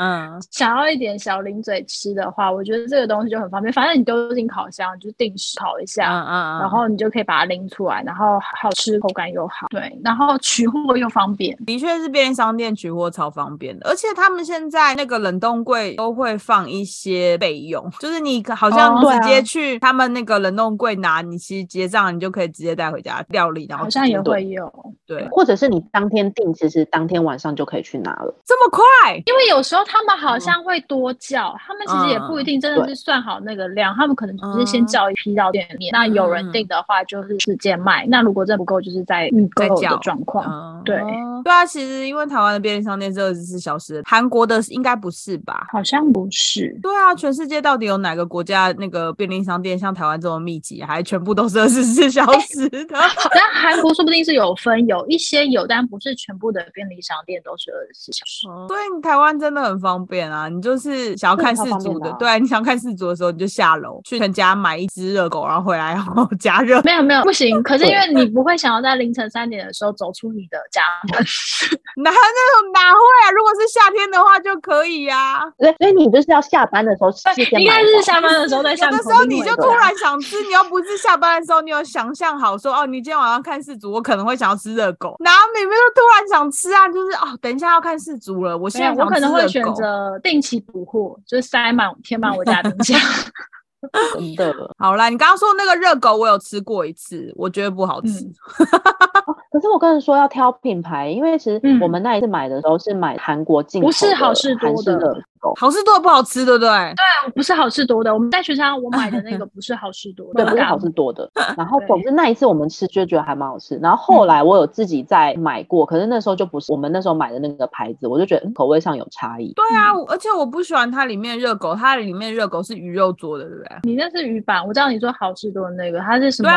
[0.51, 24.73] 想要一点小零嘴吃的话，我觉得这个东西就很方便，反正你丢进烤箱，就定时烤一下，嗯嗯然后你就可以把它拎出来，然后好吃，口感又好，对，然后取货又方便，的确是便利商店取货超方便的，而且他们现在那个冷冻柜都会放一些备用，就是你好像直接去他们那个冷冻柜拿，你其实结账你就可以直接带回家料理，然后好像也会有，
[25.07, 29.17] 对，或者是你当天订，其实当天晚上就可以去拿了，这么快？
[29.27, 32.61] 因为有时候他们好像会多叫，他们其实也不一定。
[32.61, 35.91] 真的是算好那个量，他们可能只是先叫一批到店里面。
[35.93, 38.05] 那有人订的话，就是直接卖。
[38.09, 40.83] 那如果这不够，就是在预购的状况。
[40.85, 40.99] 对
[41.43, 45.67] 对啊，其实因为台湾的便利商店是二十四小时，韩国的应该不是吧？
[45.73, 46.79] 好像不是。
[46.83, 52.85] 对啊，全世界到底有哪个国家那个便利商店像台湾这么密集，还全部都是二十四小时的？
[53.33, 58.47] 但韩国说不定是有分，有一些有，但不是全部的便利商店都是二十四小时。
[58.69, 60.49] 对，你台湾真的很方便啊！
[60.49, 62.39] 你就是想要看四组的，对。
[62.41, 66.81] 你想看四组的时候，你就下楼去全家买一只热狗，然后回来 然后加热。
[66.83, 71.25] 没有没有不行，可是因为你不会想要在凌晨三点的时候走出你的家门，
[72.05, 73.31] 哪那种哪会啊？
[73.35, 75.41] 如果是夏天的话就可以呀。
[75.59, 77.11] 所所以你就是要下班的时候
[77.57, 85.17] 应该是下班的时候在有的时候你就突然想吃，你又不是下班的时候，你有想象好说哦，你今天晚上看四足，我可能会想要吃热狗。
[85.21, 86.89] 哪每每都突然想吃啊？
[86.89, 92.99] 就是哦，等一下要看四足了，我现在我可能会选择定期补货，就是塞满填满我家冰箱。
[94.15, 98.25] 真的，好啦，你刚刚说那个热狗，我有吃过一次，我觉得不好吃。
[99.51, 105.23] 可是我跟人说要挑品牌，因为其实我们那一次买的时候是买韩国进口的，不是好事多的。
[105.59, 106.69] 好事多不好吃，对不对？
[106.69, 108.13] 对，不是好事多的。
[108.13, 111.31] 我们在学校我买的那个 不是好事多的，对，不是好事多的。
[111.57, 113.77] 然后总之那一次我们吃就觉得还蛮好吃。
[113.77, 119.53] 然后后来我有自己再买过，可是那时候就不是我们那时候买的那个牌子，我就觉得口味上有差异。
[119.55, 123.69] 对啊，而且我不喜欢它里面热狗，它里面热狗是鱼肉做的，对不对？
[123.85, 126.51] 你那是鱼板，我知道你说好事多的那个，它是什么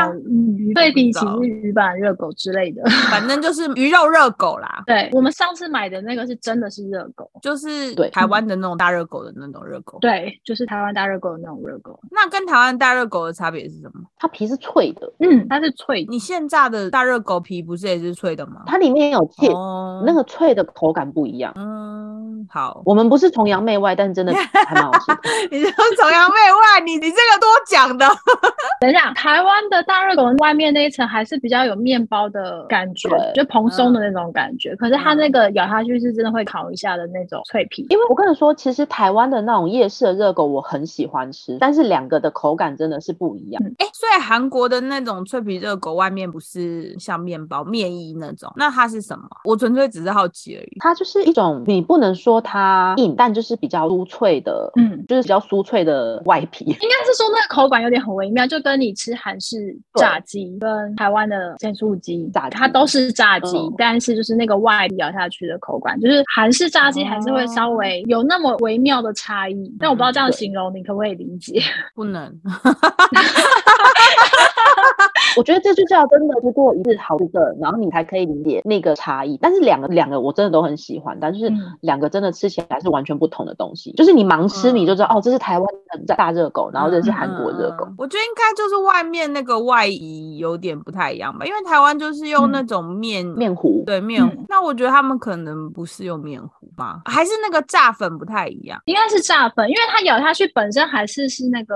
[0.57, 4.83] 鱼对比其是鱼板热狗之类的，反正就是鱼肉热狗啦。
[4.87, 9.53] 对，我们上次买的那个是真的是热狗，就是对台湾的那种大热狗的那。
[9.53, 11.99] 种热狗，对，就是台湾大热狗的那种热狗。
[12.09, 14.01] 那跟台湾大热狗的差别是什么？
[14.17, 16.03] 它皮是脆的，嗯，它是脆。
[16.09, 18.63] 你现炸的大热狗皮不是也是脆的吗？
[18.65, 19.47] 它里面有切，
[20.07, 21.53] 那个脆的口感不一样。
[21.55, 24.33] 嗯，好，我们不是崇洋媚外，但是真的
[24.65, 25.11] 还蛮好吃。
[25.51, 28.07] 你是崇洋媚外，你你这个多讲的。
[28.81, 34.75] 等一下，台湾的大热狗外面那一层还是比较有面包的感觉，就蓬松的那种感觉。
[34.77, 37.85] 可是它那个咬下去是真的会烤一下的那种脆皮。
[37.89, 39.43] 因为我跟你说，其实台湾的。
[39.43, 43.61] 那种夜市的热狗我很喜欢吃，但是两个的口感真的是不一样。
[43.77, 49.27] 哎，所以韩国的那种脆皮热狗外面不是像面包面衣那种，那它是什么？
[49.43, 50.77] 我纯粹只是好奇而已。
[50.79, 56.63] 它就是一种，你不能说它硬，但就是比较酥脆的，嗯，就是比较酥脆的外皮。
[56.63, 69.23] 应该是说那个口感有点很微妙，就跟你吃韩式炸鸡跟台湾的咸酥鸡炸，它都是炸鸡，但是就是那个外咬下去的口感，就是韩式炸鸡还是会稍微有那么微妙的差。
[69.33, 71.59] 差异，但我不知道这样形容你可不可以理解？
[71.95, 72.39] 不能。
[75.37, 79.37] 我觉得这就是要真的是过一次好的，然后你才可以理解那个差异。
[79.41, 81.51] 但是两个两个我真的都很喜欢，但是
[81.81, 83.91] 两个真的吃起来是完全不同的东西。
[83.93, 85.67] 就是你盲吃你就知道，哦，这是台湾
[86.05, 87.87] 的大热狗，然后这是韩国热狗。
[87.97, 94.45] 我觉得应该就是外面那个外衣有点不太一样吧，因为台湾就是用那种面面糊，对面糊。
[94.47, 98.79] 那我觉得他们可能不是用面糊吧，还是那个炸粉不太一样？
[98.85, 99.23] 应该是。
[99.23, 101.75] 炸粉，因为它咬下去本身还是是那个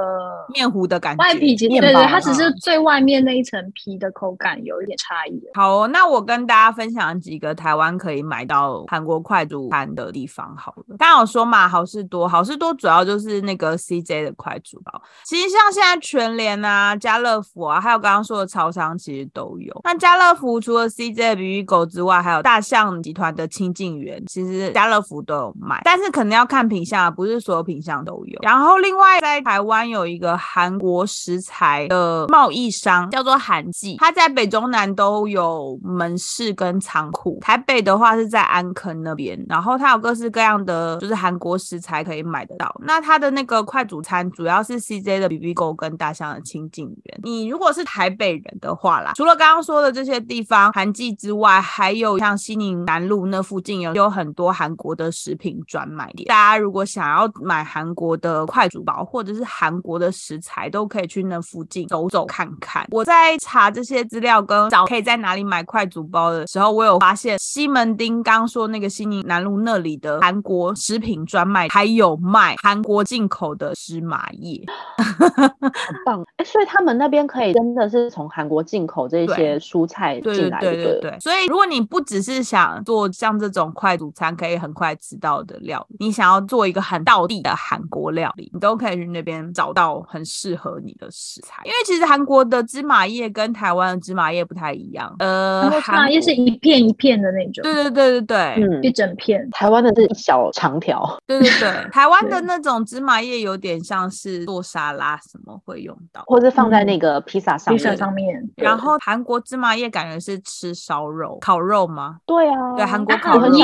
[0.53, 5.39] 面糊的感觉，外皮其实对对，它只是最外面那一层皮的口感有一点差异。
[5.53, 10.55] 好，那我跟大家分享几个台湾可以买到韩国快煮餐的地方。
[10.55, 15.01] 好了，刚刚有说嘛，好事多，好事多主要就是那个 CJ 的快煮包。
[15.25, 19.81] 其实像现在全联啊、家乐福啊，还有刚刚说的超商，其实都有。
[19.83, 27.37] 那家乐福除了 CJ 比比狗之外，还有大象集团的清净园，其实家乐福都有卖，但是可能要看品相，不是。
[27.47, 37.39] 所有品相都有，然后另外在台湾有一个韩国食材的贸易商，叫做韩记，它在北中南都有门市跟仓库。
[37.41, 42.71] 台北的话是在安坑那边，然后它有各式各样的就是韩国食材可以买得到。
[42.83, 47.19] 那它的那个快煮餐主要是 CJ 的 BB 狗跟大象的清净园。
[47.23, 56.27] 你如果是台北人的话啦，除了刚刚说的这些地方韩记之外，还有像西宁南路那附近有有很多韩国的食品专卖店。
[56.27, 62.85] 大家如果想要买韩国的快煮包或者是韩国的食材，都可以去那附近走走看看。
[62.91, 74.61] 我在查这些资料跟找可以在哪里买快煮包的时候，我有发现西门町刚说那个西宁南路那里的韩国食品专卖还有卖韩国进口的芝麻叶，
[74.97, 76.45] 很棒哎！
[76.45, 81.17] 所以他们那边可以真的是从韩国进口这些蔬菜进来，对对对。
[81.19, 87.55] 所以如果你不只是想做像这种快煮餐可以很快吃到的料理，你想要做一个很道地的。
[87.55, 91.61] 韩国料理，你都可以去那边找到很适合你的食材。
[91.65, 95.13] 因为其实韩国的芝麻叶跟台湾的芝麻叶不太一样。
[95.19, 97.61] 呃，芝麻叶是一片一片的那种。
[97.63, 99.47] 对对对对对，嗯，一整片。
[99.51, 101.05] 台湾的是一小长条。
[101.27, 108.41] 对对对， 台湾的那种芝麻叶有点像是做沙拉什么会用到，或者放在那个披萨上披萨上面。
[108.55, 112.17] 然后韩国芝麻叶感觉是吃烧肉、烤肉吗？
[112.25, 113.55] 对啊，对，韩国烤肉。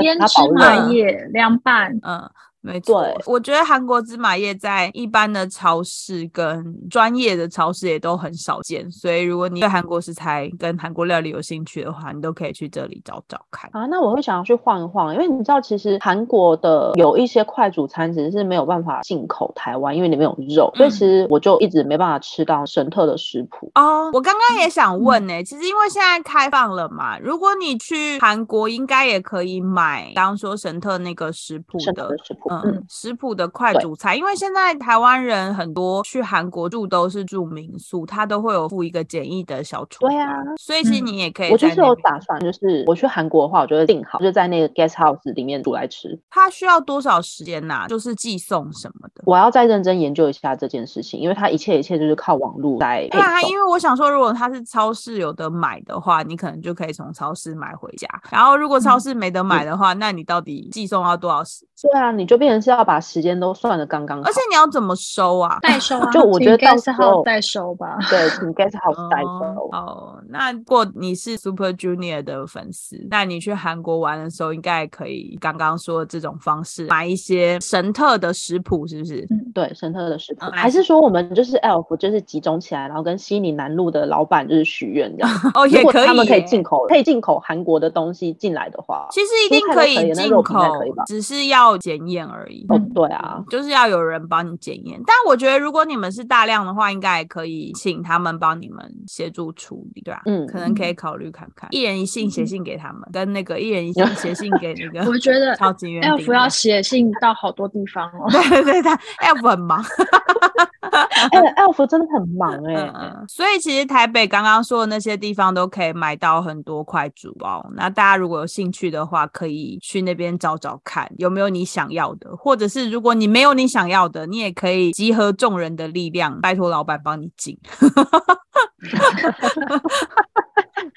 [0.00, 2.28] 腌芝麻叶凉拌，嗯，
[2.60, 13.86] 没错，我觉得韩国芝麻叶在一般的超市跟专业的超市也都很少见，所以如果你对韩国食材跟韩国料理有兴趣的话，你都可以去这里找找看啊。
[13.86, 24.10] 那我会想要去晃一晃，因为你知道，其实韩国的有一些快煮餐其实是没有办法进口台湾，因为里面有肉，所以其实我就一直没办法吃到神特的食谱哦。
[24.12, 32.47] 我刚刚也想问呢，其实因为现在开放了嘛，如果你去韩国，应该也可以买刚刚说神特那个食谱的食谱。
[32.50, 41.50] 嗯，食谱的快煮菜，因为现在台湾人很多去韩国住都是住民宿，他都会有附一个简易的小厨对啊，所以其实你也可以。
[41.50, 46.18] 我就是有打算，就是我去韩国的话，我就会订好，就在那个 guest house 里面煮来吃。
[46.30, 47.86] 它需要多少时间呐？
[47.88, 49.22] 就是寄送什么的？
[49.26, 53.06] 我要再认真研究一下这件事情，因为它一切一切就是靠网络来。
[53.08, 58.08] 对啊，因为我想说，如果它是超市有的买的话，你可能就可以从超市买回家。
[58.30, 61.66] 然后如果超市没得买的话，那你到底寄送要多少时？
[61.82, 64.24] 对啊，你就变成是要把时间都算的刚刚好。
[64.28, 65.58] 而且你要怎么收啊？
[65.60, 66.10] 代收啊？
[66.12, 67.98] 就我觉得到时候代收吧。
[68.08, 69.68] 对，请 guest house 代收。
[69.72, 79.26] 哦，那如果你是 Super Junior 的粉丝，那你去韩国玩的时候，应该可以刚刚说这种方式买一些神特的食谱，是不是？
[79.30, 80.46] 嗯，对，神特的食谱。
[80.52, 85.30] 还是说我们就是 Elf，就是集中起来，然后跟悉尼南路的老板就是许愿这样。
[85.54, 86.06] 哦， 也可以。
[86.06, 90.58] 他们可以进口，可以进口韩国的东西进来的话，其实一定可以进口，
[91.06, 92.66] 只是要检验而已。
[92.68, 95.00] 哦，对啊，就是要有人帮你检验。
[95.06, 100.22] 但我觉得如果你们是大量的话，应该也可以请他们帮你们协助处理，对吧？
[100.26, 105.10] 嗯，可能可以考虑看看，一人一信写信给他们，跟那个一人一信 写信给那个。
[105.10, 108.28] 我觉得超级远，F 要写信到好多地方哦。
[108.30, 109.82] 对 对对，他 F 很忙。
[110.90, 117.64] 哎， Elf 真的很忙哎，所以其实台北刚刚说的那些地方都可以买到很多块主包。
[117.74, 127.58] 那大家如果有兴趣的话，可以去那边找找看有没有你想要的，或者是如果你没有你想要的，你也可以集合众人的力量，拜托老板帮你进。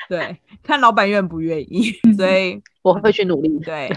[0.08, 1.92] 对，看老板愿不愿意。
[2.18, 3.60] 所以我会去努力。
[3.60, 3.90] 对。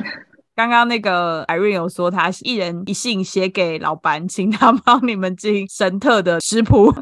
[0.54, 6.94] 刚刚那个 Irene 有说，他一人一信写给老板，请他 帮你们进神特的食谱。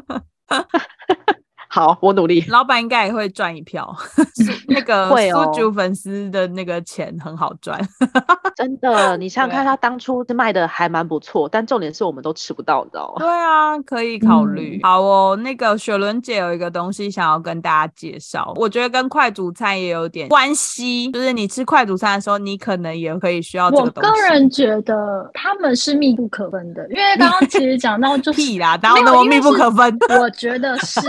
[1.73, 2.45] 好，我努力。
[2.49, 3.91] 老板应该也会赚一票，
[4.69, 7.81] 那个苏九粉丝的那个钱很好赚，
[8.55, 9.17] 真的。
[9.17, 13.15] 你想想看，他当初卖的还蛮不错，但重点是我们都吃不到，你知道吗？
[13.17, 14.79] 对啊，可以考虑。
[14.83, 24.09] 好哦，那个雪伦姐有一个东西想要跟大家介绍，我觉得跟快煮餐也有点关系，就是你吃快煮餐的时候，你可能也可以需要这个东西。
[24.09, 29.97] 我个人觉得他们是密不可分的，因为刚刚其实讲到就 屁啦，当然那么密不可分。
[30.19, 31.01] 我觉得是。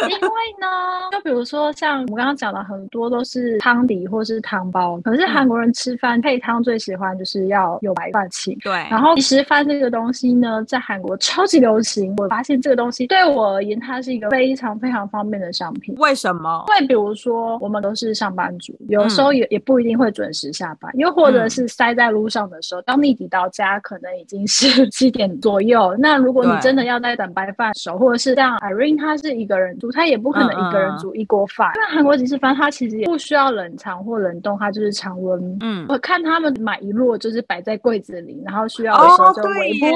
[0.08, 0.28] 因为
[0.60, 0.66] 呢，
[1.12, 5.00] 就比如说像我刚刚讲的，很多都是汤底或是汤包。
[5.02, 8.52] 可是韩国人吃饭配汤最喜欢就是要有白饭吃。
[8.62, 8.72] 对。
[8.90, 12.14] 然后其实饭这个东西呢，在韩国超级流行。
[12.18, 15.94] 我发现这个东西对我而言，它是一个非常非常方便的商品。
[15.98, 16.64] 为什么？
[16.68, 25.94] 因为比如说我们都是上班族，有时候也也不一定会准时下班，又或者是塞在路上的时候，当你抵到家，可能已经是 七点左右。
[25.98, 35.58] 那如果你真的要在等白饭熟，或者是像 Irene 她是一个人煮，她也不可能一个人煮一锅饭，因为韩国即食饭它其实也不需要冷藏或冷冻，它就是常温。
[35.60, 39.90] 嗯，我看他们买一摞就是摆在柜子里，然后需要的时候就微波。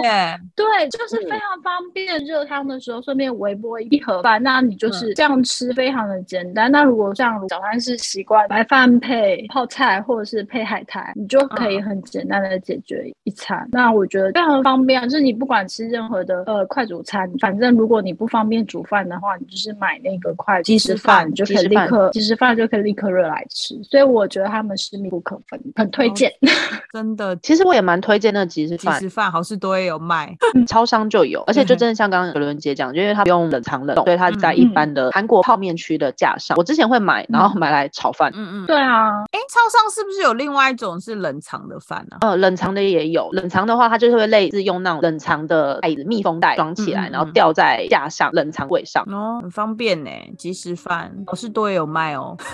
[0.54, 2.18] 对，就是非常方便。
[2.24, 6.70] 热汤的时候顺便微波一盒饭，那你就是这样吃，非常的简单。
[6.70, 13.66] 那如果像早餐是习惯白饭配泡菜或者是配海苔，你就可以很简单的解决一餐。
[13.70, 23.78] 那我觉得非常方便，就是你不管吃任何的呃快煮餐，反正如果你不方便煮饭的话，你就是买那个快即食饭，就可以立刻即食饭就可以立刻热来吃。
[23.84, 26.32] 所以我觉得他们是密不可分，很推荐。
[26.92, 36.56] 真的，其实我也蛮推荐那即食饭，即食饭好事多也有卖，超商就有，而且就真的像刚刚有伦杰讲，因为它不用冷藏冷冻，所以它在一般的韩国泡面区的架上。
[36.56, 38.32] 我之前会买，然后买来炒饭。
[38.34, 39.22] 嗯嗯，对啊。
[39.32, 42.16] 哎，超商是不是有另外一种是冷藏的饭呢？
[42.22, 49.04] 呃，冷藏的也有，冷藏的话，它就是会类似用那种冷藏的袋子密封袋装起来，然后吊在架上冷藏柜上。
[49.08, 52.36] 哦，很方便呢，即食饭好事多也有卖哦。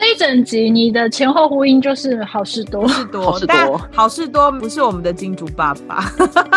[0.00, 6.04] 这一整集你的前后呼应就是好事多，事多，但好事多不是我们的金主爸爸，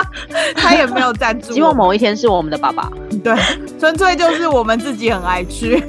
[0.56, 1.52] 他也没有赞助。
[1.56, 2.92] 希望某一天是我们的爸爸。
[3.24, 3.36] 对，
[3.80, 5.80] 纯粹就是我们自己很爱吃。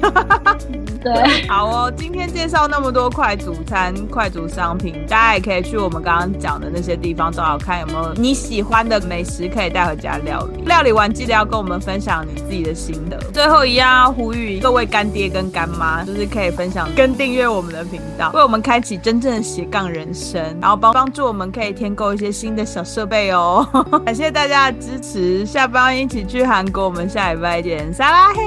[1.01, 1.93] 对，好哦。
[1.97, 10.63] 今天介绍那么多快煮餐、快煮商品，大家也可以去我们刚刚讲的那些地方找找看，有没有你喜欢的美食可以带回家料理。
[10.65, 13.17] 料理完记得要跟我们分享你自己的心得。
[13.31, 23.65] 最后一样要呼吁各位干爹跟干妈，就是可以分享跟订阅我们的频道，为我们开启真正的斜杠人生，然后帮帮助我们可以添购一些新的小设备哦。
[24.05, 28.41] 感谢大家的支持，下班一起去韩国，我们下礼拜见，撒拉嘿，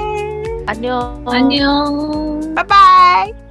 [0.67, 3.42] 安妞，安妞，拜拜。